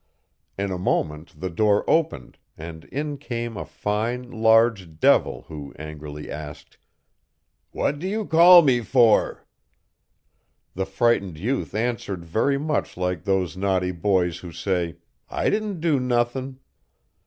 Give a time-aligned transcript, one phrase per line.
[0.57, 6.27] In a moment the door opened, and in came a fine large devil who angrily
[6.27, 6.79] asked,
[7.71, 9.45] "What do you call me for?"
[10.73, 14.97] The frightened youth answered very much like those naughty boys who say
[15.29, 16.57] "I didn't do nothing!"